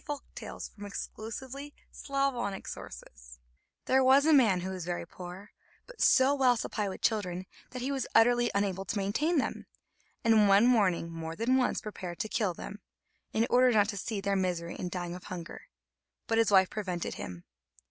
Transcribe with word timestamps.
XIII 0.03 0.17
THE 0.33 0.59
WONDERFUL 0.79 1.61
HAIR 1.61 2.89
There 3.85 4.03
was 4.03 4.25
a 4.25 4.33
man 4.33 4.61
who 4.61 4.71
was 4.71 4.83
very 4.83 5.05
poor, 5.05 5.51
but 5.85 6.01
so 6.01 6.33
well 6.33 6.57
supplied 6.57 6.89
with 6.89 7.03
children 7.03 7.45
that 7.69 7.83
he 7.83 7.91
was 7.91 8.07
utterly 8.15 8.49
unable 8.55 8.83
to 8.85 8.97
maintain 8.97 9.37
them, 9.37 9.67
and 10.23 10.47
one 10.47 10.65
morning 10.65 11.11
more 11.11 11.35
than 11.35 11.55
once 11.55 11.81
prepared 11.81 12.17
to 12.21 12.27
kill 12.27 12.55
them, 12.55 12.81
in 13.31 13.45
order 13.47 13.71
not 13.71 13.89
to 13.89 13.95
see 13.97 14.19
their 14.19 14.35
misery 14.35 14.73
in 14.75 14.89
dying 14.89 15.13
of 15.13 15.25
hunger, 15.25 15.65
but 16.25 16.39
his 16.39 16.49
wife 16.49 16.71
prevented 16.71 17.13
him. 17.13 17.43